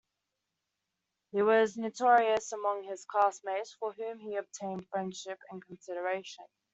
He 1.31 1.43
was 1.43 1.77
notorious 1.77 2.53
among 2.53 2.85
his 2.85 3.05
classmates 3.05 3.73
from 3.75 3.91
whom 3.93 4.17
he 4.17 4.35
obtained 4.35 4.87
friendship 4.89 5.37
and 5.51 5.63
consideration. 5.63 6.45